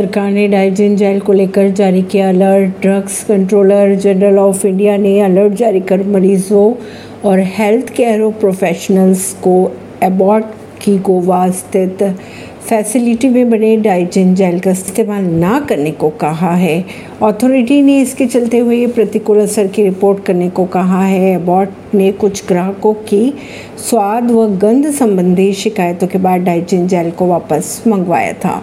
[0.00, 2.80] सरकार ने डाइजिन जेल को लेकर जारी किया alert.
[2.82, 6.72] Drugs controller general of India ने अलर्ट जारी कर मरीजों
[7.24, 9.56] और हेल्थ केयर प्रोफेशनल्स को
[10.02, 10.44] एबॉर्ट
[10.82, 12.02] की गोवा स्थित
[12.68, 16.84] फैसिलिटी में बने डाइजिन जेल का इस्तेमाल ना करने को कहा है।
[17.22, 22.12] अथॉरिटी ने इसके चलते हुए प्रतिकूल असर की रिपोर्ट करने को कहा है। एबॉर्ट ने
[22.12, 23.32] कुछ ग्राहकों की
[23.90, 28.62] स्वाद व गंध संबंधी शिकायतों के बाद डाइजिन जेल को वापस मंगवाया था।